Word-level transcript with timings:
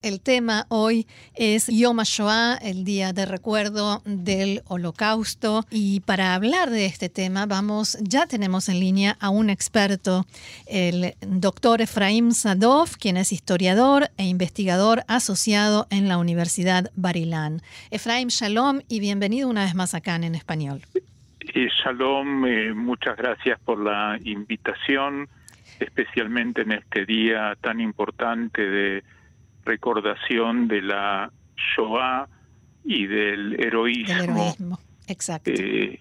El 0.00 0.20
tema 0.20 0.64
hoy 0.68 1.08
es 1.34 1.66
Yom 1.66 1.98
HaShoah, 1.98 2.58
el 2.62 2.84
día 2.84 3.12
de 3.12 3.26
recuerdo 3.26 4.00
del 4.04 4.62
Holocausto. 4.68 5.64
Y 5.72 5.98
para 5.98 6.36
hablar 6.36 6.70
de 6.70 6.86
este 6.86 7.08
tema, 7.08 7.46
vamos, 7.46 7.98
ya 8.00 8.28
tenemos 8.28 8.68
en 8.68 8.78
línea 8.78 9.16
a 9.18 9.28
un 9.30 9.50
experto, 9.50 10.24
el 10.68 11.14
doctor 11.26 11.80
Efraim 11.80 12.30
Sadov, 12.30 12.90
quien 12.96 13.16
es 13.16 13.32
historiador 13.32 14.04
e 14.18 14.26
investigador 14.26 15.02
asociado 15.08 15.88
en 15.90 16.06
la 16.06 16.18
Universidad 16.18 16.92
Barilán. 16.94 17.60
Efraim, 17.90 18.28
shalom 18.28 18.82
y 18.88 19.00
bienvenido 19.00 19.48
una 19.48 19.64
vez 19.64 19.74
más 19.74 19.94
acá 19.94 20.14
en, 20.14 20.36
español. 20.36 20.80
Eh, 21.40 21.68
shalom, 21.82 22.46
eh, 22.46 22.72
muchas 22.72 23.16
gracias 23.16 23.58
por 23.64 23.82
la 23.82 24.16
invitación, 24.22 25.28
especialmente 25.80 26.62
en 26.62 26.70
este 26.70 27.04
día 27.04 27.56
tan 27.60 27.80
importante 27.80 28.62
de 28.62 29.02
recordación 29.68 30.66
de 30.66 30.82
la 30.82 31.30
Shoah 31.76 32.26
y 32.84 33.06
del 33.06 33.60
heroísmo. 33.60 34.78
exacto. 35.06 35.50
Eh, 35.54 36.00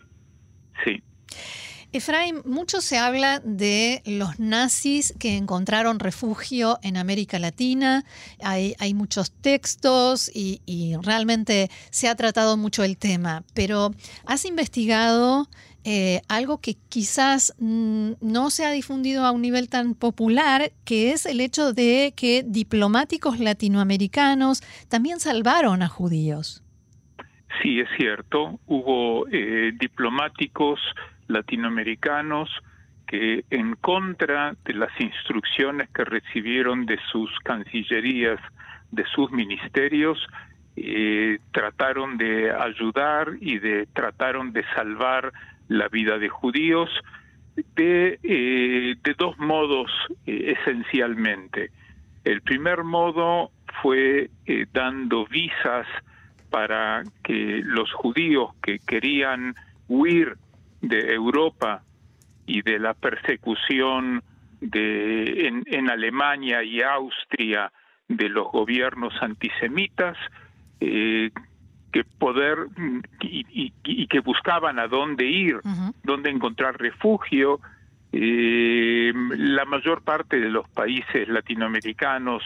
sí. 0.84 1.04
Efraín, 1.92 2.42
mucho 2.46 2.82
se 2.82 2.98
habla 2.98 3.40
de 3.40 4.02
los 4.06 4.40
nazis 4.40 5.14
que 5.20 5.38
encontraron 5.38 6.00
refugio 6.00 6.80
en 6.82 6.98
América 6.98 7.40
Latina. 7.40 8.04
Hay, 8.42 8.76
hay 8.80 8.94
muchos 8.94 9.32
textos 9.32 10.30
y, 10.34 10.62
y, 10.66 10.96
realmente 11.02 11.70
se 11.90 12.10
ha 12.10 12.16
tratado 12.16 12.58
mucho 12.58 12.84
el 12.84 12.98
tema. 12.98 13.44
Pero 13.54 13.92
¿has 14.26 14.46
investigado 14.46 15.50
eh, 15.90 16.20
algo 16.28 16.60
que 16.60 16.76
quizás 16.90 17.56
mm, 17.60 18.16
no 18.20 18.50
se 18.50 18.66
ha 18.66 18.72
difundido 18.72 19.24
a 19.24 19.32
un 19.32 19.42
nivel 19.42 19.70
tan 19.70 19.96
popular, 19.96 20.72
que 20.84 21.14
es 21.14 21.26
el 21.26 21.40
hecho 21.40 21.72
de 21.72 22.14
que 22.14 22.44
diplomáticos 22.46 23.40
latinoamericanos 23.40 24.60
también 24.90 25.22
salvaron 25.22 25.82
a 25.82 25.88
judíos. 25.88 26.62
Sí, 27.62 27.80
es 27.80 27.88
cierto. 27.98 28.60
Hubo 28.66 29.30
eh, 29.30 29.72
diplomáticos 29.80 30.82
latinoamericanos 31.30 32.50
que 33.08 33.46
en 33.50 33.76
contra 33.76 34.58
de 34.66 34.74
las 34.74 34.92
instrucciones 35.00 35.88
que 35.92 36.04
recibieron 36.04 36.86
de 36.86 37.00
sus 37.14 37.32
cancillerías, 37.46 38.42
de 38.92 39.06
sus 39.16 39.32
ministerios, 39.32 40.20
eh, 40.76 41.40
trataron 41.54 42.18
de 42.18 42.52
ayudar 42.52 43.38
y 43.40 43.58
de 43.60 43.88
trataron 43.94 44.52
de 44.52 44.66
salvar 44.76 45.32
la 45.68 45.88
vida 45.88 46.18
de 46.18 46.30
judíos 46.30 46.90
de, 47.76 48.20
eh, 48.24 48.96
de 49.04 49.14
dos 49.18 49.38
modos 49.40 49.92
eh, 50.26 50.56
esencialmente. 50.60 51.72
El 52.24 52.42
primer 52.42 52.84
modo 52.84 53.52
fue 53.82 54.30
eh, 54.46 54.66
dando 54.72 55.26
visas 55.26 55.88
para 56.50 57.04
que 57.24 57.62
los 57.64 57.92
judíos 57.94 58.52
que 58.62 58.80
querían 58.80 59.56
huir 59.88 60.38
de 60.82 61.14
Europa 61.14 61.84
y 62.46 62.62
de 62.62 62.80
la 62.80 62.94
persecución 62.94 64.24
de, 64.62 65.48
en, 65.48 65.90
Alemania 65.90 66.64
y 66.64 66.82
Austria 66.82 67.72
de 68.08 68.30
los 68.30 68.48
gobiernos 68.52 69.14
antisemitas, 69.22 70.18
que 71.92 72.04
poder 72.04 72.68
y, 73.22 74.08
que 74.08 74.20
buscaban 74.20 74.80
a 74.80 74.88
dónde 74.88 75.26
ir, 75.26 75.60
dónde 76.04 76.30
encontrar 76.30 76.80
refugio. 76.80 77.60
Eh, 78.12 79.12
la 79.38 79.66
mayor 79.66 80.02
parte 80.02 80.40
de 80.40 80.50
los 80.50 80.68
países 80.70 81.28
latinoamericanos 81.28 82.44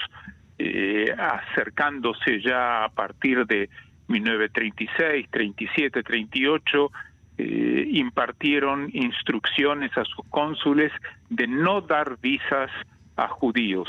eh, 0.58 1.14
acercándose 1.17 2.42
ya 2.42 2.84
a 2.84 2.89
partir 2.89 3.45
de 3.45 3.69
1936, 4.08 5.28
37, 5.30 6.03
38, 6.03 6.92
eh, 7.38 7.88
impartieron 7.94 8.89
instrucciones 8.94 9.96
a 9.97 10.03
sus 10.06 10.25
cónsules 10.30 10.91
de 11.30 11.47
no 11.47 11.81
dar 11.81 12.18
visas 12.22 12.69
a 13.16 13.28
judíos. 13.28 13.88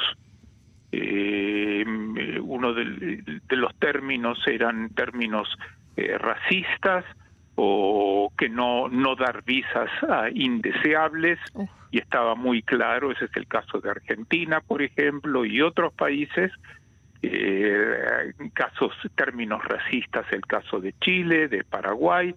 Eh, 0.92 1.84
uno 2.42 2.74
de, 2.74 3.40
los 3.48 3.74
términos 3.76 4.38
eran 4.46 4.90
términos 4.90 5.48
eh, 5.96 6.18
racistas 6.18 7.04
o 7.54 8.32
que 8.36 8.48
no, 8.48 8.88
no 8.88 9.16
dar 9.16 9.42
visas 9.44 9.90
a 10.08 10.28
indeseables. 10.30 11.38
Y 11.90 11.98
estaba 11.98 12.34
muy 12.34 12.62
claro, 12.62 13.10
ese 13.10 13.26
es 13.26 13.36
el 13.36 13.46
caso 13.46 13.80
de 13.80 13.90
Argentina, 13.90 14.60
por 14.60 14.82
ejemplo, 14.82 15.44
y 15.44 15.60
otros 15.60 15.92
países, 15.92 16.50
eh, 17.22 18.32
casos, 18.54 18.92
términos 19.14 19.62
racistas, 19.64 20.26
el 20.32 20.42
caso 20.42 20.80
de 20.80 20.94
Chile, 21.00 21.48
de 21.48 21.64
Paraguay, 21.64 22.34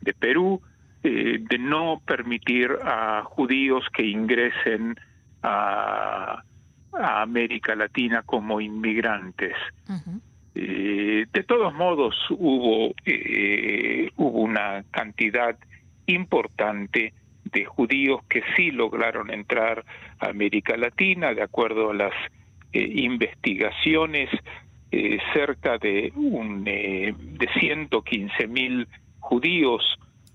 de 0.00 0.14
Perú, 0.14 0.60
eh, 1.02 1.38
de 1.40 1.58
no 1.58 2.00
permitir 2.06 2.70
a 2.84 3.22
judíos 3.24 3.84
que 3.92 4.06
ingresen 4.06 4.94
a 5.42 6.44
a 6.92 7.22
América 7.22 7.74
Latina 7.74 8.22
como 8.24 8.60
inmigrantes. 8.60 9.54
Eh, 10.54 11.26
de 11.32 11.42
todos 11.44 11.72
modos, 11.74 12.14
hubo, 12.30 12.94
eh, 13.06 14.10
hubo 14.16 14.40
una 14.40 14.84
cantidad 14.90 15.56
importante 16.06 17.14
de 17.44 17.64
judíos 17.64 18.22
que 18.28 18.42
sí 18.54 18.70
lograron 18.70 19.30
entrar 19.30 19.84
a 20.20 20.28
América 20.28 20.76
Latina, 20.76 21.32
de 21.32 21.42
acuerdo 21.42 21.90
a 21.90 21.94
las 21.94 22.12
eh, 22.72 22.80
investigaciones, 22.96 24.28
cerca 25.32 25.78
de, 25.78 26.12
un, 26.14 26.64
de 26.64 27.48
115 27.58 28.46
mil 28.46 28.86
judíos 29.20 29.82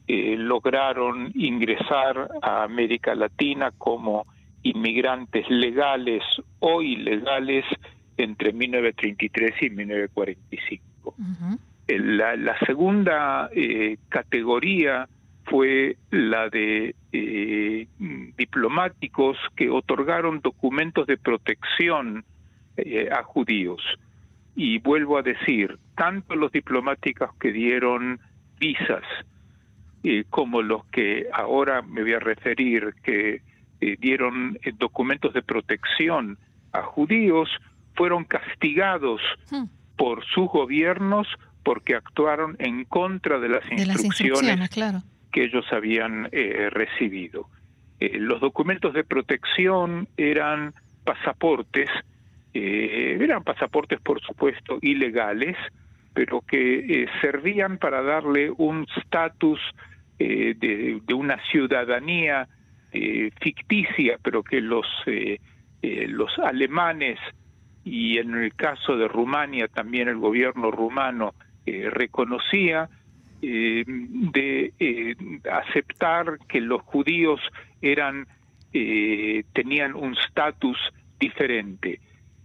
lograron 0.07 1.31
ingresar 1.35 2.27
a 2.41 2.63
América 2.63 3.13
Latina 3.13 3.71
como 3.77 4.25
inmigrantes 4.63 5.49
legales 5.49 6.23
o 6.59 6.81
ilegales 6.81 7.65
entre 8.17 8.53
1933 8.53 9.53
y 9.61 9.69
1945. 9.69 11.15
la, 11.87 12.35
la, 12.35 12.59
segunda 12.65 13.49
eh, 13.53 13.97
categoría 14.09 15.07
fue 15.45 15.97
la 16.11 16.49
de 16.49 16.95
eh, 17.13 17.87
diplomáticos 18.37 19.37
que 19.55 19.69
otorgaron 19.69 20.41
documentos 20.41 21.07
de 21.07 21.17
protección 21.17 22.25
eh, 22.75 23.09
a 23.11 23.23
judíos. 23.23 23.81
Y 24.55 24.79
vuelvo 24.79 25.19
a 25.19 25.21
decir, 25.21 25.77
tanto 25.95 26.35
los 26.35 26.51
diplomáticos 26.51 27.33
que 27.35 27.51
dieron 27.51 28.19
visas 28.59 29.03
como 30.29 30.61
los 30.61 30.85
que 30.85 31.27
ahora 31.33 31.81
me 31.81 32.01
voy 32.01 32.13
a 32.13 32.19
referir 32.19 32.93
que 33.03 33.41
eh, 33.79 33.95
dieron 33.99 34.57
eh, 34.63 34.71
documentos 34.75 35.33
de 35.33 35.43
protección 35.43 36.39
a 36.71 36.81
judíos 36.81 37.47
fueron 37.93 38.23
castigados 38.23 39.21
hmm. 39.51 39.65
por 39.95 40.25
sus 40.25 40.47
gobiernos 40.47 41.27
porque 41.63 41.95
actuaron 41.95 42.55
en 42.57 42.85
contra 42.85 43.39
de 43.39 43.49
las 43.49 43.71
instrucciones, 43.71 44.69
que 45.31 45.43
ellos 45.43 45.65
habían 45.71 46.27
eh, 46.31 46.69
recibido. 46.71 47.49
los 47.99 48.39
documentos 48.39 48.93
de 48.93 49.03
protección 49.03 50.07
eran 50.17 50.73
pasaportes, 51.03 51.89
eran 52.53 53.43
pasaportes 53.43 53.99
por 54.01 54.21
supuesto 54.21 54.79
ilegales, 54.81 55.55
pero 56.13 56.41
que 56.41 57.07
servían 57.21 57.77
para 57.77 58.01
darle 58.01 58.49
un 58.49 58.87
estatus 58.97 59.59
de, 60.17 60.99
de, 61.05 61.13
una 61.13 61.37
ciudadanía 61.51 62.47
eh, 62.91 63.31
ficticia, 63.41 64.17
pero 64.23 64.43
que 64.43 64.61
los, 64.61 64.85
eh, 65.05 65.39
eh, 65.81 66.07
los 66.07 66.31
alemanes 66.39 67.19
y 67.83 68.17
en 68.17 68.33
el 68.33 68.53
caso 68.55 68.95
de 68.95 69.07
Rumania 69.07 69.67
también 69.67 70.07
el 70.07 70.17
gobierno 70.17 70.71
rumano 70.71 71.33
reconocía, 71.65 72.89
de 73.41 75.13
aceptar 75.51 76.37
que 76.47 76.61
los 76.61 76.81
judíos 76.81 77.41
eran 77.81 78.25
tenían 78.71 79.95
un 79.95 80.15
estatus 80.17 80.77
diferente. 81.19 81.99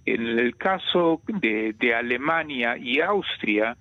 En 0.04 0.26
el 0.26 0.56
caso 0.56 1.22
de, 1.26 1.72
de 1.78 1.94
Alemania 1.94 2.76
y 2.76 3.00
Austria, 3.00 3.76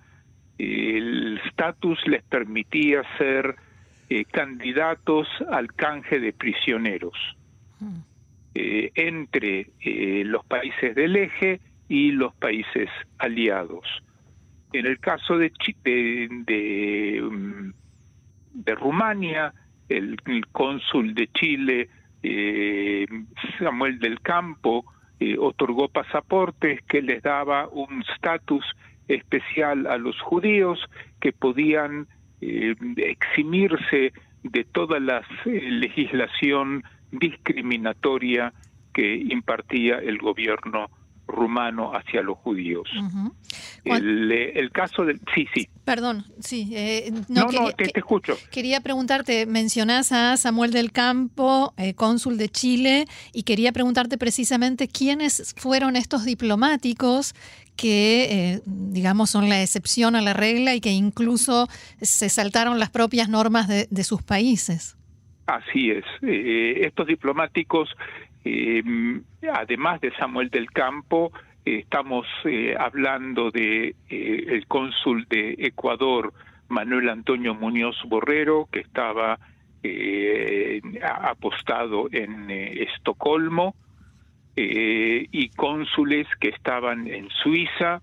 el 0.59 1.41
estatus 1.45 1.99
les 2.05 2.21
permitía 2.23 3.01
ser 3.17 3.55
eh, 4.13 4.25
candidatos 4.25 5.25
al 5.49 5.73
canje 5.73 6.19
de 6.19 6.33
prisioneros 6.33 7.13
hmm. 7.79 7.95
eh, 8.55 8.91
entre 8.93 9.71
eh, 9.79 10.23
los 10.25 10.45
países 10.47 10.93
del 10.95 11.15
eje 11.15 11.61
y 11.87 12.11
los 12.11 12.35
países 12.35 12.89
aliados. 13.19 13.85
En 14.73 14.85
el 14.85 14.99
caso 14.99 15.37
de, 15.37 15.53
de, 15.85 16.27
de, 16.45 17.21
mm, 17.21 17.73
de 18.51 18.75
Rumania, 18.75 19.53
el, 19.87 20.17
cónsul 20.51 21.13
de 21.13 21.29
Chile, 21.31 21.87
Samuel 23.59 23.97
del 23.97 24.19
Campo, 24.19 24.83
otorgó 25.39 25.87
pasaportes 25.87 26.81
que 26.81 27.01
les 27.01 27.23
daba 27.23 27.69
un 27.69 28.03
estatus 28.13 28.65
especial 29.07 29.87
a 29.87 29.97
los 29.97 30.19
judíos 30.19 30.79
que 31.21 31.31
podían 31.31 32.07
eximirse 32.41 34.13
de 34.43 34.63
toda 34.65 34.99
la 34.99 35.23
legislación 35.45 36.83
discriminatoria 37.11 38.53
que 38.93 39.15
impartía 39.15 39.99
el 39.99 40.17
gobierno 40.17 40.89
rumano 41.31 41.91
hacia 41.95 42.21
los 42.21 42.37
judíos. 42.37 42.87
Eh, 43.85 44.53
el, 44.55 44.71
caso 44.71 45.05
del... 45.05 45.19
Sí, 45.33 45.47
sí. 45.53 45.67
Perdón, 45.85 46.25
sí. 46.39 46.71
Eh, 46.73 47.11
no, 47.29 47.47
no, 47.47 47.71
te, 47.71 47.97
escucho. 47.97 48.37
Quería 48.51 48.81
preguntarte, 48.81 49.45
mencionás 49.45 50.11
a 50.11 50.37
Samuel 50.37 50.71
del 50.71 50.91
Campo, 50.91 51.73
eh, 51.77 51.93
cónsul 51.93 52.37
de 52.37 52.49
Chile, 52.49 53.05
y 53.33 53.43
quería 53.43 53.71
preguntarte 53.71 54.17
precisamente 54.17 54.87
quiénes 54.87 55.55
fueron 55.57 55.95
estos 55.95 56.25
diplomáticos 56.25 57.33
que, 57.75 58.61
digamos, 58.65 59.31
son 59.31 59.49
la 59.49 59.61
excepción 59.61 60.15
a 60.15 60.21
la 60.21 60.33
regla 60.33 60.75
y 60.75 60.81
que 60.81 60.91
incluso 60.91 61.67
se 61.99 62.29
saltaron 62.29 62.79
las 62.79 62.91
propias 62.91 63.29
normas 63.29 63.67
de, 63.67 63.87
de 63.89 64.03
sus 64.03 64.21
países. 64.21 64.97
Así 65.47 65.91
es. 65.91 66.05
estos 66.21 67.07
diplomáticos 67.07 67.89
eh, 67.89 68.30
además 69.53 70.01
de 70.01 70.11
Samuel 70.15 70.49
del 70.49 70.71
Campo, 70.71 71.31
eh, 71.65 71.79
estamos 71.79 72.25
eh, 72.45 72.75
hablando 72.77 73.51
de 73.51 73.95
eh, 74.09 74.45
el 74.49 74.65
cónsul 74.67 75.27
de 75.29 75.55
Ecuador, 75.59 76.33
Manuel 76.69 77.09
Antonio 77.09 77.53
Muñoz 77.53 77.97
Borrero, 78.07 78.67
que 78.71 78.79
estaba 78.79 79.37
apostado 81.01 82.07
en 82.11 82.51
Estocolmo, 82.51 83.75
y 84.55 85.49
cónsules 85.49 86.27
que 86.39 86.49
estaban 86.49 87.07
en 87.07 87.29
Suiza, 87.29 87.99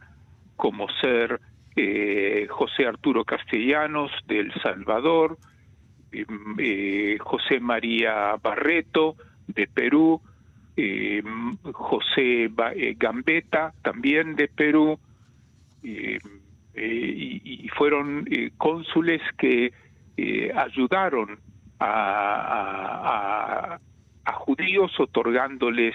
como 0.57 0.89
ser 1.01 1.41
José 2.49 2.85
Arturo 2.85 3.25
Castellanos 3.25 4.11
del 4.27 4.53
Salvador, 4.61 5.39
José 7.21 7.61
María 7.61 8.35
Barreto 8.43 9.15
de 9.47 9.69
Perú, 9.69 10.21
eh, 10.81 11.21
José 11.73 12.45
eh, 12.45 12.95
Gambetta, 12.97 13.75
también 13.83 14.37
de 14.37 14.47
Perú, 14.47 14.97
eh, 15.83 16.21
y, 16.77 17.69
fueron 17.77 18.29
cónsules 18.57 19.21
que 19.37 19.73
ayudaron 20.55 21.41
a, 21.81 23.79
judíos 24.35 24.93
otorgándoles 25.01 25.95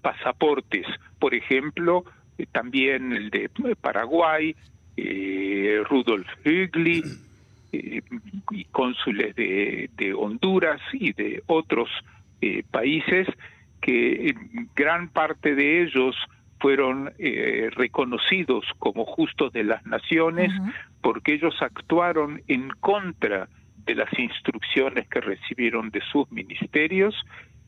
pasaportes. 0.00 0.86
Por 1.20 1.34
ejemplo, 1.34 2.04
también 2.50 3.12
el 3.12 3.30
de 3.30 3.48
Paraguay, 3.80 4.56
Rudolf 4.96 6.28
Hügli, 6.44 7.02
y 7.72 8.64
cónsules 8.72 9.34
de, 9.36 9.90
de 9.96 10.14
Honduras 10.14 10.80
y 10.92 11.12
de 11.12 11.42
otros 11.46 11.88
eh, 12.42 12.64
países 12.70 13.26
que 13.80 14.34
gran 14.76 15.08
parte 15.08 15.54
de 15.54 15.82
ellos 15.82 16.16
fueron 16.58 17.12
eh, 17.18 17.70
reconocidos 17.72 18.64
como 18.78 19.04
justos 19.04 19.52
de 19.52 19.64
las 19.64 19.84
naciones 19.86 20.52
porque 21.00 21.34
ellos 21.34 21.54
actuaron 21.60 22.42
en 22.46 22.68
contra 22.80 23.48
de 23.84 23.94
las 23.94 24.12
instrucciones 24.18 25.08
que 25.08 25.20
recibieron 25.20 25.90
de 25.90 26.00
sus 26.12 26.30
ministerios 26.30 27.14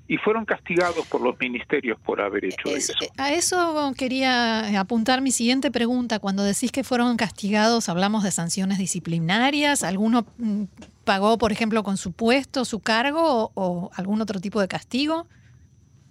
y 0.06 0.19
fueron 0.19 0.45
castigados 0.45 1.06
por 1.09 1.23
los 1.23 1.39
ministerios 1.41 1.99
por 2.01 2.21
haber 2.21 2.45
hecho 2.45 2.69
eso. 2.69 2.93
A 3.17 3.33
eso 3.33 3.93
quería 3.97 4.79
apuntar 4.79 5.23
mi 5.23 5.31
siguiente 5.31 5.71
pregunta. 5.71 6.19
Cuando 6.19 6.43
decís 6.43 6.73
que 6.73 6.85
fueron 6.85 7.17
castigados, 7.17 7.89
¿hablamos 7.89 8.23
de 8.23 8.31
sanciones 8.31 8.79
disciplinarias? 8.79 9.83
¿Alguno 9.83 10.27
mm, 10.37 10.65
pagó, 11.05 11.39
por 11.39 11.53
ejemplo, 11.53 11.83
con 11.83 11.97
su 11.97 12.12
puesto, 12.12 12.65
su 12.65 12.81
cargo 12.81 13.51
o, 13.55 13.91
algún 13.97 14.21
otro 14.21 14.41
tipo 14.41 14.61
de 14.61 14.69
castigo? 14.69 15.27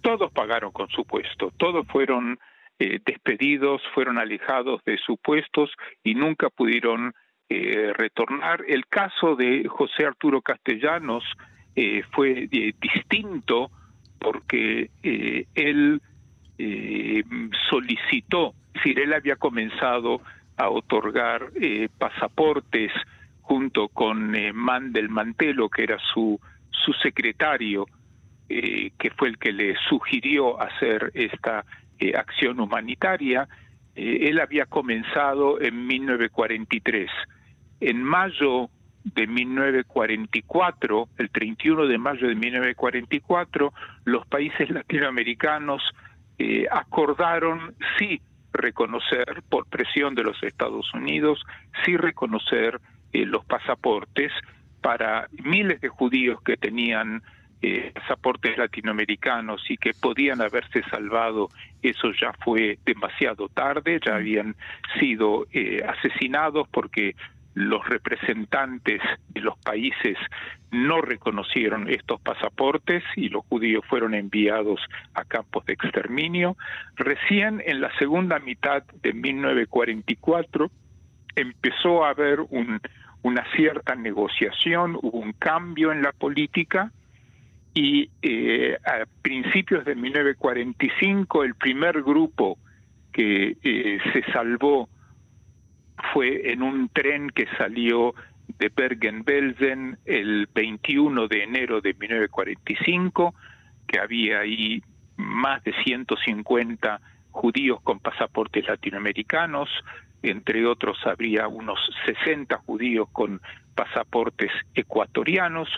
Todos 0.00 0.32
pagaron 0.32 0.72
con 0.72 0.88
su 0.88 1.04
puesto, 1.04 1.52
todos 1.56 1.86
fueron 1.86 2.38
eh, 2.78 2.98
despedidos, 3.06 3.80
fueron 3.94 4.18
alejados 4.18 4.82
de 4.84 4.98
sus 4.98 5.18
puestos 5.20 5.70
y 6.02 6.14
nunca 6.14 6.50
pudieron 6.50 7.14
eh, 7.48 7.92
retornar. 7.94 8.64
El 8.66 8.86
caso 8.86 9.36
de 9.36 9.66
José 9.68 10.04
Arturo 10.04 10.42
Castellanos 10.42 11.22
eh, 11.76 12.02
fue 12.12 12.48
distinto 12.48 13.70
porque 14.24 14.90
eh, 15.02 15.44
él 15.54 16.00
eh, 16.56 17.22
solicitó, 17.68 18.54
es 18.68 18.82
decir, 18.82 18.98
él 18.98 19.12
había 19.12 19.36
comenzado 19.36 20.22
a 20.56 20.70
otorgar 20.70 21.50
eh, 21.60 21.90
pasaportes 21.98 22.90
junto 23.42 23.88
con 23.88 24.32
Mandel 24.54 25.10
Mantelo, 25.10 25.68
que 25.68 25.82
era 25.82 25.98
su, 25.98 26.40
su 26.70 26.94
secretario, 26.94 27.86
que 28.48 29.10
fue 29.18 29.28
el 29.28 29.36
que 29.36 29.52
le 29.52 29.74
sugirió 29.88 30.60
hacer 30.60 31.10
esta 31.12 31.66
acción 32.16 32.60
humanitaria. 32.60 33.46
él 33.94 34.40
había 34.40 34.64
comenzado 34.64 35.60
en 35.60 35.86
1943. 35.86 37.10
En 37.80 38.02
mayo 38.02 38.70
de 39.04 39.26
1944, 39.26 41.08
el 41.18 41.30
31 41.30 41.86
de 41.86 41.98
mayo 41.98 42.26
de 42.26 42.34
1944, 42.34 43.72
los 44.04 44.26
países 44.26 44.70
latinoamericanos 44.70 45.82
eh, 46.38 46.66
acordaron 46.70 47.74
sí 47.98 48.20
reconocer, 48.52 49.42
por 49.48 49.66
presión 49.66 50.14
de 50.14 50.22
los 50.22 50.42
Estados 50.42 50.92
Unidos, 50.94 51.44
sí 51.84 51.96
reconocer 51.96 52.80
eh, 53.12 53.26
los 53.26 53.44
pasaportes 53.44 54.32
para 54.80 55.28
miles 55.44 55.80
de 55.80 55.88
judíos 55.88 56.40
que 56.42 56.56
tenían 56.56 57.22
eh, 57.62 57.92
pasaportes 57.94 58.56
latinoamericanos 58.58 59.62
y 59.70 59.76
que 59.76 59.92
podían 59.94 60.40
haberse 60.40 60.82
salvado, 60.90 61.48
eso 61.82 62.12
ya 62.12 62.32
fue 62.44 62.78
demasiado 62.84 63.48
tarde, 63.48 64.00
ya 64.04 64.16
habían 64.16 64.54
sido 64.98 65.46
asesinados 65.86 66.68
porque 66.68 67.14
los 67.54 67.88
representantes 67.88 69.00
de 69.28 69.40
los 69.40 69.56
países 69.58 70.16
no 70.70 71.00
reconocieron 71.00 71.88
estos 71.88 72.20
pasaportes 72.20 73.04
y 73.14 73.28
los 73.28 73.44
judíos 73.46 73.84
fueron 73.88 74.14
enviados 74.14 74.80
a 75.14 75.24
campos 75.24 75.64
de 75.66 75.74
exterminio. 75.74 76.56
Recién 76.96 77.62
en 77.64 77.80
la 77.80 77.96
segunda 77.98 78.40
mitad 78.40 78.82
de 79.02 79.12
1944 79.12 80.70
empezó 81.36 82.04
a 82.04 82.10
haber 82.10 82.40
una 82.40 83.44
cierta 83.54 83.94
negociación, 83.94 84.96
hubo 85.00 85.18
un 85.18 85.32
cambio 85.32 85.92
en 85.92 86.02
la 86.02 86.12
política 86.12 86.90
y 87.72 88.10
eh, 88.22 88.76
a 88.84 89.04
principios 89.22 89.84
de 89.84 89.94
1945 89.94 91.44
el 91.44 91.54
primer 91.54 92.02
grupo 92.02 92.58
que 93.12 93.56
eh, 93.62 93.98
se 94.12 94.22
salvó 94.32 94.88
fue 96.12 96.52
en 96.52 96.62
un 96.62 96.88
tren 96.88 97.30
que 97.30 97.46
salió 97.58 98.14
de 98.58 98.68
Bergen-Belsen 98.74 99.98
el 100.04 100.48
21 100.54 101.28
de 101.28 101.42
enero 101.42 101.80
de 101.80 101.94
1945, 101.94 103.34
que 103.86 103.98
había 103.98 104.40
ahí 104.40 104.82
más 105.16 105.62
de 105.64 105.72
150 105.84 107.00
judíos 107.30 107.80
con 107.82 108.00
pasaportes 108.00 108.66
latinoamericanos, 108.66 109.68
entre 110.22 110.66
otros 110.66 110.98
habría 111.04 111.48
unos 111.48 111.78
60 112.06 112.56
judíos 112.58 113.08
con 113.12 113.40
pasaportes 113.74 114.50
ecuatorianos, 114.74 115.68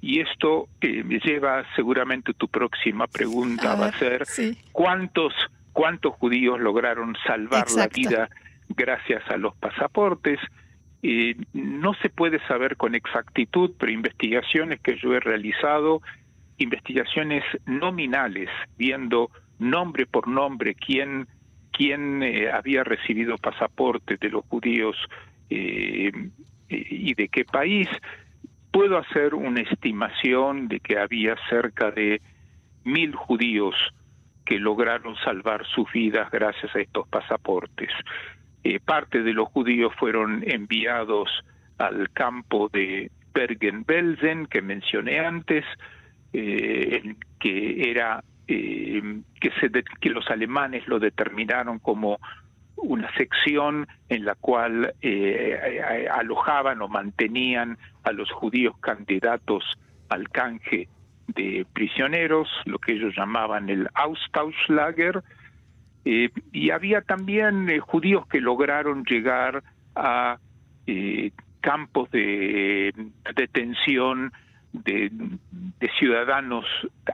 y 0.00 0.20
esto 0.20 0.68
eh, 0.80 1.02
me 1.02 1.18
lleva 1.18 1.64
seguramente 1.74 2.34
tu 2.34 2.48
próxima 2.48 3.06
pregunta 3.06 3.74
va 3.74 3.86
a 3.86 3.92
ser 3.92 4.24
cuántos 4.70 5.32
cuántos 5.72 6.14
judíos 6.14 6.60
lograron 6.60 7.16
salvar 7.26 7.70
la 7.72 7.88
vida 7.88 8.28
gracias 8.68 9.22
a 9.30 9.36
los 9.36 9.54
pasaportes. 9.56 10.38
no 11.52 11.94
se 11.94 12.08
puede 12.08 12.40
saber 12.46 12.76
con 12.76 12.94
exactitud, 12.94 13.72
pero 13.78 13.92
investigaciones 13.92 14.80
que 14.80 14.96
yo 14.96 15.14
he 15.14 15.20
realizado, 15.20 16.02
investigaciones 16.58 17.44
nominales, 17.66 18.48
viendo 18.76 19.30
nombre 19.58 20.06
por 20.06 20.28
nombre 20.28 20.74
quién, 20.74 21.28
quién 21.72 22.22
eh, 22.22 22.50
había 22.50 22.84
recibido 22.84 23.36
pasaportes 23.36 24.18
de 24.20 24.30
los 24.30 24.44
judíos 24.46 24.96
eh, 25.50 26.12
y 26.68 27.14
de 27.14 27.28
qué 27.28 27.44
país, 27.44 27.88
puedo 28.72 28.98
hacer 28.98 29.34
una 29.34 29.60
estimación 29.62 30.68
de 30.68 30.80
que 30.80 30.98
había 30.98 31.36
cerca 31.48 31.90
de 31.90 32.20
mil 32.84 33.14
judíos 33.14 33.74
que 34.44 34.58
lograron 34.58 35.16
salvar 35.16 35.66
sus 35.66 35.90
vidas 35.92 36.30
gracias 36.30 36.74
a 36.74 36.80
estos 36.80 37.08
pasaportes. 37.08 37.90
Eh, 38.68 38.80
parte 38.80 39.22
de 39.22 39.32
los 39.32 39.48
judíos 39.50 39.92
fueron 39.96 40.42
enviados 40.44 41.30
al 41.78 42.10
campo 42.10 42.68
de 42.72 43.12
Bergen-Belsen, 43.32 44.46
que 44.46 44.60
mencioné 44.60 45.20
antes, 45.20 45.64
eh, 46.32 47.14
que 47.38 47.90
era 47.92 48.24
que, 48.44 49.50
se 49.60 49.70
que 50.00 50.10
los 50.10 50.28
alemanes 50.30 50.88
lo 50.88 50.98
determinaron 50.98 51.78
como 51.78 52.18
una 52.74 53.08
sección 53.14 53.86
en 54.08 54.24
la 54.24 54.34
cual 54.34 54.94
alojaban 56.10 56.82
o 56.82 56.88
mantenían 56.88 57.78
a 58.02 58.10
los 58.10 58.32
judíos 58.32 58.76
candidatos 58.80 59.62
al 60.08 60.28
canje 60.30 60.88
de 61.28 61.66
prisioneros, 61.72 62.48
lo 62.64 62.78
que 62.78 62.94
ellos 62.94 63.14
llamaban 63.16 63.68
el 63.68 63.88
Austauschlager, 63.94 65.22
eh, 66.08 66.30
y 66.52 66.70
había 66.70 67.00
también 67.00 67.68
eh, 67.68 67.80
judíos 67.80 68.28
que 68.28 68.40
lograron 68.40 69.02
llegar 69.04 69.64
a 69.96 70.38
eh, 70.86 71.32
campos 71.60 72.08
de 72.12 72.94
detención 73.34 74.32
de, 74.72 75.10
ciudadanos 75.98 76.64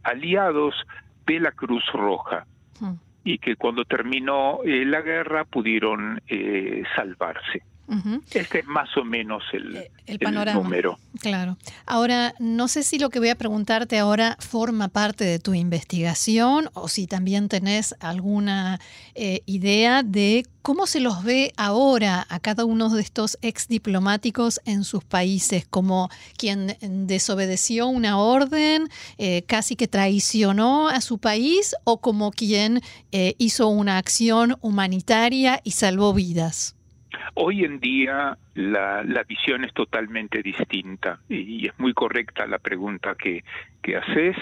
aliados 0.03 0.75
de 1.25 1.41
la 1.41 1.53
Cruz 1.53 1.83
Roja 1.95 2.45
hmm. 2.81 2.93
y 3.25 3.39
que 3.39 3.57
cuando 3.57 3.87
terminó 3.87 4.59
la 4.63 5.01
guerra 5.01 5.45
pudieron 5.47 6.21
salvarse. 6.95 7.63
Este 8.33 8.61
es 8.61 8.67
más 8.67 8.89
o 8.97 9.05
menos 9.05 9.43
el, 9.53 9.77
eh, 9.77 9.91
el, 10.07 10.19
panorama. 10.19 10.63
número. 10.63 10.99
Claro. 11.21 11.59
Ahora, 11.85 12.35
no 12.39 12.67
sé 12.69 12.83
si 12.83 12.99
lo 12.99 13.11
que 13.11 13.19
voy 13.19 13.29
a 13.29 13.35
preguntarte 13.35 13.99
ahora 13.99 14.37
forma 14.41 14.89
parte 14.89 15.25
de 15.25 15.39
tu 15.39 15.53
investigación 15.53 16.71
o 16.73 16.89
si 16.89 17.07
también 17.07 17.49
tenés 17.49 17.95
alguna 18.01 18.81
eh, 19.15 19.43
idea 19.45 20.03
de 20.03 20.47
cómo 20.63 20.87
se 20.87 21.01
los 21.01 21.23
ve 21.23 21.53
ahora 21.57 22.27
a 22.31 22.41
cada 22.41 22.65
uno 22.65 22.89
de 22.89 23.03
estos 23.03 23.37
ex 23.43 23.69
diplomáticos 23.69 24.61
en 24.65 24.85
sus 24.85 25.05
países, 25.05 25.67
como 25.69 26.09
quien 26.39 26.77
desobedeció 26.81 27.89
una 27.89 28.19
orden, 28.19 28.89
eh, 29.19 29.43
casi 29.43 29.77
que 29.77 29.89
traicionó 29.89 30.89
a 30.89 31.01
su 31.01 31.19
país 31.19 31.75
o 31.85 32.01
como 32.01 32.31
quien 32.31 32.81
hizo 33.39 33.69
una 33.69 33.99
acción 33.99 34.57
humanitaria 34.63 35.61
y 35.65 35.73
salvó 35.73 36.15
vidas. 36.15 36.75
Hoy 37.35 37.64
en 37.64 37.81
día 37.81 38.37
la, 38.54 39.02
la 39.02 39.23
visión 39.25 39.64
es 39.64 39.73
totalmente 39.73 40.42
distinta 40.42 41.21
y, 41.28 41.66
es 41.66 41.78
muy 41.78 41.95
correcta 41.95 42.47
la 42.47 42.59
pregunta 42.59 43.14
que, 43.14 43.42
haces. 43.97 44.37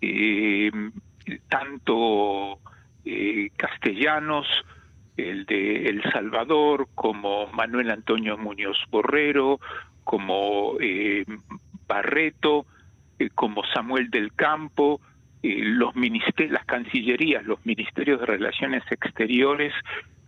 Eh, 0.00 0.70
tanto 1.48 2.58
eh, 3.04 3.50
castellanos, 3.56 4.46
el 5.16 5.46
de 5.46 5.86
El 5.86 6.02
Salvador, 6.12 6.88
como 6.94 7.46
Manuel 7.48 7.90
Antonio 7.90 8.36
Muñoz 8.36 8.76
Borrero, 8.90 9.60
como 10.02 10.74
eh, 10.80 11.24
Barreto, 11.86 12.66
como 13.34 13.64
Samuel 13.72 14.10
del 14.10 14.32
Campo, 14.34 15.00
los 15.42 15.94
ministerios, 15.94 16.52
las 16.52 16.64
cancillerías, 16.64 17.44
los 17.44 17.64
ministerios 17.64 18.20
de 18.20 18.26
Relaciones 18.26 18.82
Exteriores 18.90 19.72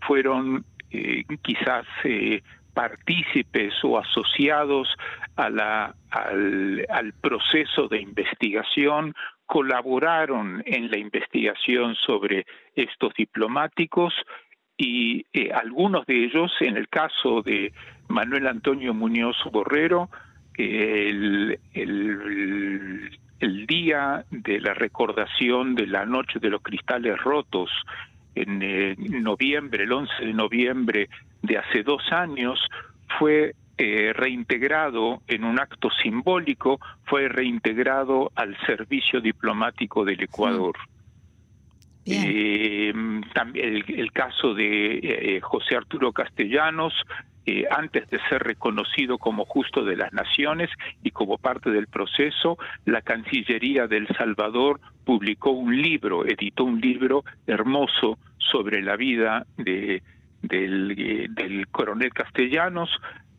fueron 0.00 0.64
eh, 0.90 1.24
quizás 1.42 1.84
eh, 2.04 2.42
partícipes 2.74 3.72
o 3.82 3.98
asociados 3.98 4.88
a 5.36 5.48
la, 5.48 5.94
al, 6.10 7.12
proceso 7.20 7.88
de 7.88 8.00
investigación, 8.00 9.14
colaboraron 9.46 10.62
en 10.66 10.90
la 10.90 10.98
investigación 10.98 11.94
sobre 11.94 12.44
estos 12.74 13.14
diplomáticos 13.14 14.12
y 14.76 15.24
eh, 15.32 15.50
algunos 15.52 16.04
de 16.06 16.24
ellos, 16.24 16.52
en 16.60 16.76
el 16.76 16.88
caso 16.88 17.40
de 17.42 17.72
Manuel 18.08 18.46
Antonio 18.46 18.92
Muñoz 18.92 19.36
Borrero, 19.50 20.10
el, 20.58 21.58
día 23.66 24.24
de 24.30 24.60
la 24.60 24.74
recordación 24.74 25.74
de 25.74 25.86
la 25.86 26.04
Noche 26.06 26.38
de 26.38 26.50
los 26.50 26.62
Cristales 26.62 27.18
Rotos 27.22 27.70
en 28.36 28.62
eh, 28.62 28.94
noviembre, 28.98 29.84
el 29.84 29.92
11 29.92 30.26
de 30.26 30.32
noviembre 30.34 31.08
de 31.42 31.58
hace 31.58 31.82
dos 31.82 32.02
años, 32.12 32.60
fue 33.18 33.54
eh, 33.78 34.12
reintegrado 34.14 35.22
en 35.26 35.44
un 35.44 35.58
acto 35.58 35.88
simbólico, 36.02 36.78
fue 37.04 37.28
reintegrado 37.28 38.30
al 38.34 38.56
servicio 38.66 39.20
diplomático 39.20 40.04
del 40.04 40.22
Ecuador. 40.22 40.76
Eh, 42.04 42.92
también 43.34 43.82
el, 43.88 44.12
caso 44.12 44.54
de 44.54 45.40
José 45.42 45.74
Arturo 45.74 46.12
Castellanos, 46.12 46.94
antes 47.70 48.08
de 48.10 48.18
ser 48.28 48.42
reconocido 48.42 49.18
como 49.18 49.44
justo 49.44 49.84
de 49.84 49.96
las 49.96 50.12
naciones 50.12 50.68
y 51.02 51.10
como 51.10 51.38
parte 51.38 51.70
del 51.70 51.86
proceso, 51.86 52.58
la 52.84 53.02
Cancillería 53.02 53.86
del 53.86 54.08
Salvador 54.16 54.80
publicó 55.04 55.50
un 55.50 55.80
libro, 55.80 56.26
editó 56.26 56.64
un 56.64 56.80
libro 56.80 57.24
hermoso 57.46 58.18
sobre 58.38 58.82
la 58.82 58.96
vida 58.96 59.46
de, 59.56 60.02
del, 60.42 60.94
eh, 60.98 61.64
coronel 61.70 62.12
Castellanos, 62.12 62.90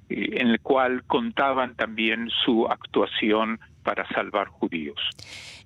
eh, 0.10 0.30
en 0.40 0.50
el 0.50 0.60
cual 0.62 1.04
contaban 1.04 1.76
también 1.76 2.30
su 2.46 2.66
actuación 2.68 3.60
para 3.84 4.08
salvar 4.10 4.48
judíos. 4.48 5.00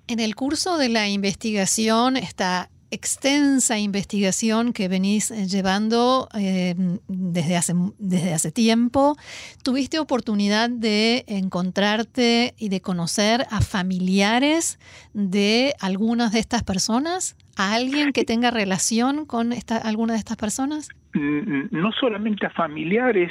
En 0.08 0.20
el 0.20 0.34
curso 0.34 0.78
de 0.78 0.88
la 0.88 1.08
investigación 1.08 2.16
está 2.16 2.68
extensa 2.92 3.78
investigación 3.78 4.72
que 4.72 4.86
venís 4.86 5.30
eh, 5.30 5.46
llevando 5.48 6.28
eh, 6.38 6.74
desde, 7.08 7.56
hace, 7.56 7.72
desde 7.98 8.34
hace 8.34 8.52
tiempo. 8.52 9.16
¿Tuviste 9.64 9.98
oportunidad 9.98 10.68
de 10.68 11.24
encontrarte 11.26 12.54
y 12.58 12.68
de 12.68 12.80
conocer 12.80 13.46
a 13.50 13.62
familiares 13.62 14.78
de 15.14 15.72
algunas 15.80 16.32
de 16.32 16.40
estas 16.40 16.62
personas? 16.62 17.34
¿A 17.56 17.74
alguien 17.74 18.12
que 18.12 18.24
tenga 18.24 18.50
relación 18.50 19.24
con 19.24 19.52
esta, 19.52 19.78
alguna 19.78 20.12
de 20.12 20.18
estas 20.18 20.36
personas? 20.36 20.88
No 21.14 21.92
solamente 21.92 22.46
a 22.46 22.50
familiares 22.50 23.30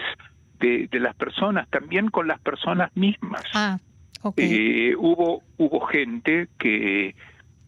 de, 0.59 0.87
las 0.99 1.15
personas, 1.15 1.67
también 1.69 2.09
con 2.09 2.27
las 2.27 2.39
personas 2.39 2.95
mismas. 2.95 3.43
Ah, 3.53 3.79
okay. 4.21 4.89
Eh, 4.89 4.95
hubo, 4.95 5.41
hubo 5.57 5.81
gente 5.87 6.47
que 6.59 7.15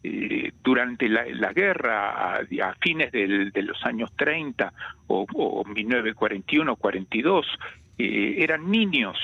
eh, 0.05 0.51
durante 0.61 1.07
la, 1.07 1.53
guerra 1.53 2.35
a, 2.35 2.75
fines 2.81 3.09
de 3.13 3.61
los 3.61 3.81
años 3.85 4.11
30 4.17 4.73
o, 5.07 5.25
o 5.33 5.63
1941-42 5.63 7.45
eh, 7.97 8.35
eran 8.39 8.69
niños. 8.69 9.17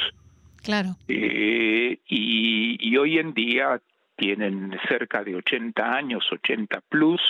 Claro. 0.64 0.96
Eh, 1.10 2.00
y, 2.08 2.96
hoy 2.96 3.18
en 3.18 3.34
día 3.34 3.82
tienen 4.16 4.78
cerca 4.88 5.22
de 5.24 5.36
80 5.36 5.94
años, 5.94 6.26
80 6.32 6.82
plus, 6.88 7.22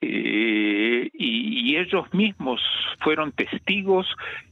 y, 0.00 1.10
y, 1.14 1.76
ellos 1.76 2.12
mismos 2.12 2.60
fueron 3.00 3.32
testigos 3.32 4.06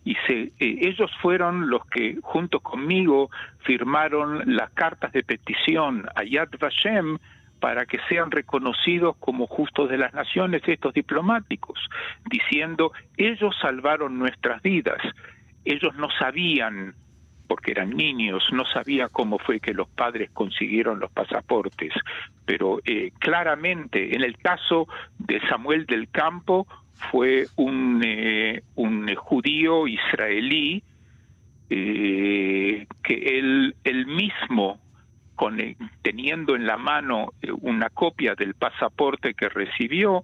y 0.05 0.15
se, 0.27 0.53
ellos 0.59 1.11
fueron 1.21 1.69
los 1.69 1.85
que 1.87 2.19
junto 2.23 2.61
conmigo 2.61 3.31
firmaron 3.61 4.57
las 4.57 4.71
cartas 4.71 5.13
de 5.13 5.23
petición 5.23 6.07
a 6.15 6.25
Yad 6.25 6.49
Vashem 6.59 7.19
para 7.63 7.87
que 7.87 8.01
sean 8.09 8.33
reconocidos 8.33 9.15
como 9.21 9.47
justos 9.47 9.89
de 9.89 9.97
las 9.97 10.13
naciones 10.13 10.63
estos 10.67 10.93
diplomáticos, 10.93 11.79
diciendo, 12.29 12.91
ellos 13.17 13.55
salvaron 13.63 14.19
nuestras 14.19 14.61
vidas, 14.63 15.01
ellos 15.65 15.95
no 15.95 16.09
sabían, 16.19 16.97
porque 17.47 17.71
eran 17.71 17.91
niños, 17.91 18.43
no 18.51 18.65
sabía 18.65 19.09
cómo 19.09 19.39
fue 19.39 19.61
que 19.61 19.75
los 19.75 19.89
padres 19.89 20.31
consiguieron 20.33 20.99
los 20.99 21.13
pasaportes, 21.13 21.93
pero 22.45 22.81
eh, 22.85 23.13
claramente 23.21 24.17
en 24.17 24.23
el 24.23 24.37
caso 24.39 24.89
de 25.21 25.41
Samuel 25.49 25.87
del 25.87 26.09
Campo 26.09 26.67
fue 27.13 27.47
un, 27.55 28.03
eh, 28.05 28.65
un 28.75 29.15
judío 29.15 29.87
israelí 29.87 30.83
eh, 31.71 32.89
que 33.05 33.39
él, 33.39 33.77
él 33.85 34.07
mismo 34.09 34.82
eh, 35.51 35.77
teniendo 36.03 36.55
en 36.55 36.67
la 36.67 36.77
mano 36.77 37.33
eh, 37.43 37.51
una 37.51 37.91
copia 37.91 38.35
del 38.35 38.55
pasaporte 38.55 39.35
que 39.35 39.49
recibió, 39.49 40.23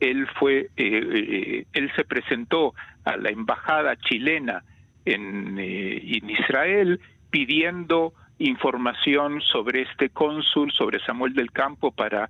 él 0.00 0.26
fue, 0.38 0.70
eh, 0.76 1.66
él 1.72 1.92
se 1.94 2.04
presentó 2.04 2.74
a 3.04 3.16
la 3.16 3.30
embajada 3.30 3.96
chilena 3.96 4.62
en, 5.04 5.58
en 5.58 6.30
Israel 6.30 7.00
pidiendo 7.30 8.12
información 8.38 9.40
sobre 9.40 9.82
este 9.82 10.10
cónsul, 10.10 10.72
sobre 10.72 11.00
Samuel 11.00 11.34
del 11.34 11.52
Campo, 11.52 11.92
para 11.92 12.28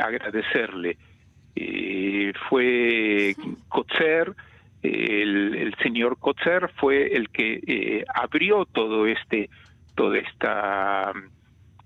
agradecerle. 0.00 0.98
fue 2.48 3.34
Kotzer, 3.68 4.34
el, 4.82 5.54
el, 5.54 5.74
señor 5.82 6.18
Kotzer 6.18 6.70
fue 6.76 7.14
el 7.14 7.30
que 7.30 8.04
abrió 8.14 8.66
todo 8.66 9.06
este, 9.06 9.48
toda 9.94 10.18
esta 10.18 11.12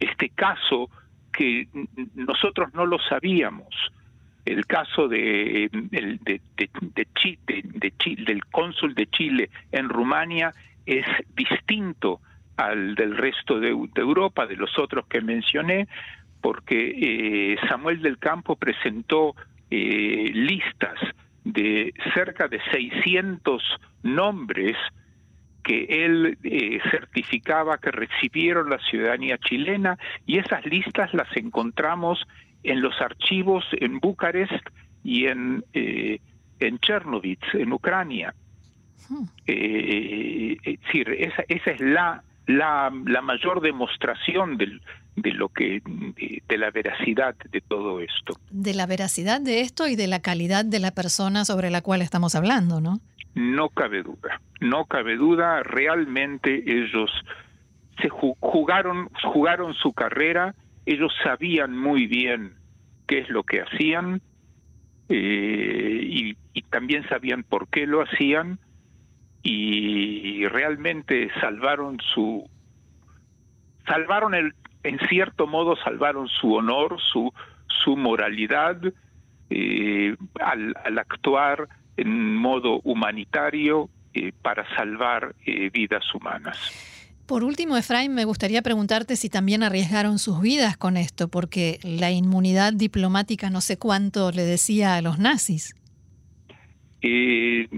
este 0.00 0.30
caso 0.30 0.90
que 1.32 1.68
nosotros 2.14 2.74
no 2.74 2.86
lo 2.86 2.98
sabíamos. 2.98 3.68
El 4.44 4.66
caso 4.66 5.06
de, 5.06 5.68
de, 5.70 6.18
de, 6.24 6.40
de, 6.94 8.24
del 8.24 8.44
cónsul 8.46 8.94
de 8.94 9.06
Chile 9.06 9.50
en 9.70 9.88
Rumania 9.88 10.52
es 10.86 11.06
distinto 11.36 12.20
al 12.56 12.94
del 12.94 13.16
resto 13.16 13.60
de, 13.60 13.68
Europa, 13.68 14.46
de 14.46 14.56
los 14.56 14.78
otros 14.78 15.06
que 15.06 15.20
mencioné, 15.20 15.88
porque 16.40 17.56
Samuel 17.68 18.02
del 18.02 18.18
Campo 18.18 18.56
presentó 18.56 19.34
listas 19.70 20.98
de 21.44 21.94
cerca 22.14 22.48
de 22.48 22.60
600 22.70 23.62
nombres 24.02 24.76
que 25.62 26.04
él 26.04 26.38
eh, 26.42 26.80
certificaba 26.90 27.78
que 27.78 27.90
recibieron 27.90 28.70
la 28.70 28.78
ciudadanía 28.78 29.38
chilena 29.38 29.98
y 30.26 30.38
esas 30.38 30.64
listas 30.66 31.12
las 31.14 31.28
encontramos 31.36 32.26
en 32.62 32.80
los 32.82 33.00
archivos 33.00 33.64
en 33.72 34.00
Bucarest 34.00 34.66
y 35.02 35.26
en, 35.26 35.64
eh, 35.72 36.20
en 36.60 36.78
Chernovitz, 36.78 37.54
en 37.54 37.72
Ucrania. 37.72 38.34
Hmm. 39.08 39.24
Eh, 39.46 40.56
es 40.62 40.80
decir, 40.80 41.08
esa, 41.10 41.42
esa 41.48 41.70
es 41.70 41.80
la, 41.80 42.22
la, 42.46 42.92
la 43.06 43.22
mayor 43.22 43.60
demostración 43.60 44.56
del, 44.56 44.80
de 45.16 45.32
lo 45.32 45.48
que 45.48 45.82
de, 45.84 46.58
la 46.58 46.70
veracidad 46.70 47.34
de 47.50 47.60
todo 47.60 48.00
esto. 48.00 48.38
De 48.50 48.74
la 48.74 48.86
veracidad 48.86 49.40
de 49.40 49.60
esto 49.60 49.88
y 49.88 49.96
de 49.96 50.06
la 50.06 50.20
calidad 50.20 50.64
de 50.64 50.78
la 50.78 50.90
persona 50.90 51.44
sobre 51.44 51.70
la 51.70 51.82
cual 51.82 52.02
estamos 52.02 52.34
hablando, 52.34 52.80
¿no? 52.80 53.00
No 53.34 53.68
cabe 53.68 54.02
duda, 54.02 54.39
no 54.60 54.84
cabe 54.84 55.16
duda, 55.16 55.62
realmente 55.62 56.62
ellos 56.66 57.10
se 58.00 58.08
jugaron 58.08 59.08
jugaron 59.24 59.74
su 59.74 59.92
carrera, 59.92 60.54
ellos 60.86 61.12
sabían 61.22 61.76
muy 61.76 62.06
bien 62.06 62.54
qué 63.06 63.18
es 63.18 63.28
lo 63.28 63.42
que 63.42 63.62
hacían 63.62 64.22
eh, 65.08 66.00
y, 66.02 66.36
también 66.70 67.08
sabían 67.08 67.42
por 67.42 67.66
qué 67.68 67.84
lo 67.84 68.00
hacían 68.00 68.60
y 69.42 70.46
realmente 70.46 71.30
salvaron 71.40 71.98
su 72.14 72.48
salvaron 73.86 74.34
el 74.34 74.54
en 74.82 74.98
cierto 75.08 75.46
modo 75.46 75.76
salvaron 75.76 76.28
su 76.28 76.54
honor, 76.54 76.98
su, 77.00 77.32
su 77.66 77.96
moralidad 77.96 78.80
eh, 79.50 80.16
al, 80.40 80.74
actuar 80.98 81.68
en 81.96 82.36
modo 82.36 82.80
humanitario 82.84 83.90
eh, 84.14 84.32
para 84.42 84.68
salvar 84.76 85.34
eh, 85.46 85.70
vidas 85.70 86.04
humanas. 86.14 86.58
Por 87.26 87.44
último, 87.44 87.76
Efraín, 87.76 88.14
me 88.14 88.24
gustaría 88.24 88.60
preguntarte 88.60 89.14
si 89.14 89.28
también 89.28 89.62
arriesgaron 89.62 90.18
sus 90.18 90.40
vidas 90.40 90.76
con 90.76 90.96
esto, 90.96 91.28
porque 91.28 91.78
la 91.84 92.10
inmunidad 92.10 92.72
diplomática 92.72 93.50
no 93.50 93.60
sé 93.60 93.78
cuánto 93.78 94.32
le 94.32 94.42
decía 94.42 94.96
a 94.96 95.02
los 95.02 95.18
nazis. 95.18 95.76
sí, 97.00 97.68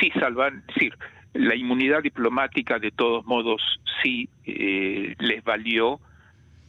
sí, 0.00 0.10
salvan, 0.18 0.64
sí, 0.78 0.90
la 1.34 1.56
inmunidad 1.56 2.02
diplomática 2.02 2.78
de 2.78 2.92
todos 2.92 3.26
modos 3.26 3.60
sí 4.02 4.28
eh, 4.46 5.14
les 5.18 5.44
valió. 5.44 6.00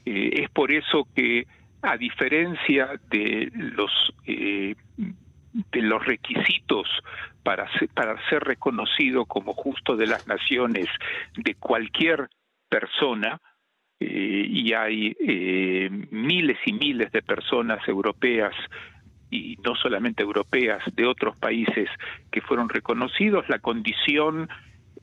Eh, 0.05 0.41
es 0.44 0.50
por 0.50 0.72
eso 0.72 1.08
que 1.15 1.48
a 1.82 1.98
diferencia 1.98 3.00
de 3.10 3.51
los 3.53 3.91
eh, 4.25 4.75
de 5.72 5.82
los 5.82 6.03
requisitos 6.05 6.88
para 7.46 7.72
ser, 7.78 7.90
para 7.90 8.18
ser 8.28 8.44
reconocido 8.44 9.25
como 9.25 9.54
justo 9.54 9.96
de 9.96 10.08
las 10.08 10.28
naciones 10.28 10.88
de 11.38 11.54
cualquier 11.54 12.28
persona 12.68 13.40
y 13.98 14.74
hay 14.74 15.16
miles 16.12 16.58
y 16.66 16.74
miles 16.74 17.12
de 17.14 17.22
personas 17.22 17.80
europeas 17.88 18.54
y 19.30 19.58
no 19.64 19.75
solamente 19.75 20.24
europeas, 20.24 20.84
de 20.96 21.06
otros 21.06 21.38
países 21.38 21.90
que 22.32 22.42
fueron 22.42 22.70
reconocidos, 22.70 23.48
la 23.48 23.60
condición 23.60 24.50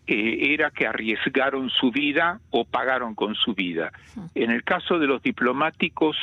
eh, 0.06 0.54
era 0.54 0.70
que 0.70 0.86
arriesgaron 0.86 1.70
su 1.70 1.90
vida 1.90 2.40
o 2.50 2.64
pagaron 2.64 3.14
con 3.14 3.34
su 3.34 3.54
vida. 3.54 3.92
En 4.34 4.50
el 4.50 4.64
caso 4.64 4.98
de 4.98 5.06
los 5.06 5.22
diplomáticos, 5.22 6.16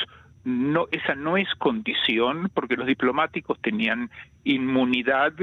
no, 0.43 0.87
esa 0.91 1.15
no 1.15 1.37
es 1.37 1.47
condición, 1.55 2.49
porque 2.53 2.75
los 2.75 2.87
diplomáticos 2.87 3.59
tenían 3.61 4.09
inmunidad 4.43 5.33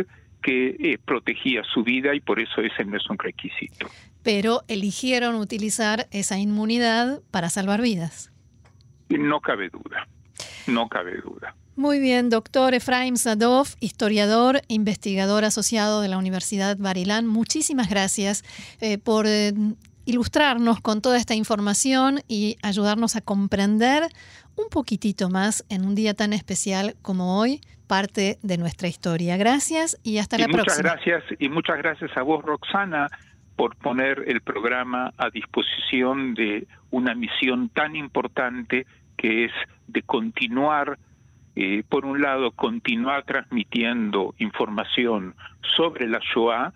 que 0.47 0.77
eh, 0.79 0.99
protegía 1.05 1.63
su 1.75 1.83
vida 1.83 2.15
y 2.15 2.21
por 2.21 2.39
eso 2.39 2.61
ese 2.61 2.85
no 2.85 2.97
es 2.97 3.11
un 3.11 3.19
requisito. 3.19 3.89
Pero 4.23 4.63
eligieron 4.69 5.35
utilizar 5.35 6.07
esa 6.13 6.39
inmunidad 6.39 7.21
para 7.33 7.51
salvar 7.51 7.83
vidas. 7.83 8.31
No 9.09 9.41
cabe 9.41 9.71
duda, 9.71 10.07
no 10.69 10.89
cabe 10.89 11.21
duda. 11.21 11.57
Muy 11.75 11.99
bien, 11.99 12.31
doctor 12.31 12.75
Efraim 12.75 13.17
Sadov, 13.17 13.67
historiador, 13.81 14.63
investigador 14.69 15.45
asociado 15.45 16.01
de 16.01 16.09
la 16.09 16.17
Universidad 16.17 16.77
Barilán. 16.79 17.27
Muchísimas 17.27 17.91
gracias 17.91 18.45
eh, 18.81 18.99
por 18.99 19.27
eh, 19.27 19.53
ilustrarnos 20.05 20.81
con 20.81 21.03
toda 21.03 21.17
esta 21.17 21.35
información 21.35 22.21
y 22.29 22.57
ayudarnos 22.63 23.17
a 23.17 23.21
comprender 23.21 24.05
un 24.55 24.69
poquitito 24.71 25.29
más 25.29 25.65
en 25.69 25.85
un 25.85 25.97
día 25.97 26.15
tan 26.15 26.33
especial 26.33 26.95
como 27.03 27.41
hoy 27.41 27.61
parte 27.87 28.39
de 28.43 28.59
nuestra 28.59 28.89
historia. 28.89 29.37
Gracias 29.37 29.99
y 30.03 30.19
hasta 30.19 30.39
la 30.39 30.49
muchas 30.49 30.65
próxima. 30.65 30.91
Gracias 30.91 31.25
y 31.39 31.49
muchas 31.49 31.79
gracias 31.79 32.17
a 32.17 32.23
vos, 32.23 32.45
Roxana, 32.45 33.09
por 33.57 33.77
poner 33.77 34.25
el 34.27 34.41
programa 34.41 35.13
a 35.17 35.31
disposición 35.31 36.35
de 36.35 36.67
una 36.91 37.15
misión 37.15 37.69
tan 37.71 37.97
importante 37.97 38.87
que 39.17 39.47
es 39.47 39.53
de 39.87 40.03
continuar 40.03 40.99
eh, 41.59 41.83
por 41.89 42.05
un 42.05 42.21
lado, 42.21 42.51
continuar 42.51 43.25
transmitiendo 43.25 44.35
información 44.39 45.35
sobre 45.75 46.07
la 46.07 46.21
Shoah 46.21 46.75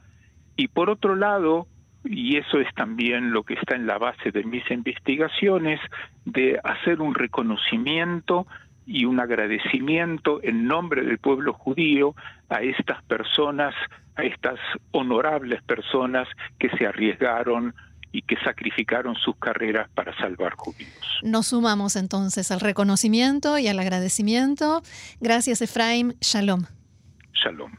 y 0.56 0.68
por 0.68 0.88
otro 0.88 1.16
lado, 1.16 1.66
y 2.02 2.38
eso 2.38 2.60
es 2.60 2.74
también 2.74 3.32
lo 3.32 3.42
que 3.42 3.54
está 3.54 3.76
en 3.76 3.86
la 3.86 3.98
base 3.98 4.30
de 4.30 4.42
mis 4.44 4.68
investigaciones, 4.70 5.80
de 6.24 6.58
hacer 6.64 7.02
un 7.02 7.14
reconocimiento 7.14 8.46
y 8.90 9.04
un 9.04 9.20
agradecimiento 9.20 10.40
en 10.42 10.66
nombre 10.66 11.04
del 11.04 11.18
pueblo 11.18 11.52
judío 11.52 12.16
a 12.48 12.60
estas 12.60 13.00
personas, 13.04 13.72
a 14.16 14.24
estas 14.24 14.58
honorables 14.90 15.62
personas 15.62 16.26
que 16.58 16.68
se 16.70 16.88
arriesgaron 16.88 17.72
y 18.10 18.22
que 18.22 18.36
sacrificaron 18.42 19.14
sus 19.14 19.36
carreras 19.36 19.88
para 19.94 20.12
salvar 20.18 20.54
judíos. 20.56 21.20
Nos 21.22 21.46
sumamos 21.46 21.94
entonces 21.94 22.50
al 22.50 22.58
reconocimiento 22.58 23.58
y 23.58 23.68
al 23.68 23.78
agradecimiento. 23.78 24.82
Gracias, 25.20 25.62
Efraim. 25.62 26.14
Shalom. 26.20 26.64
Shalom. 27.32 27.70